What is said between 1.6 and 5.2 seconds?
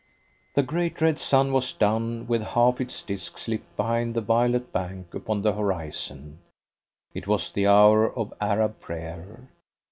down with half its disc slipped behind the violet bank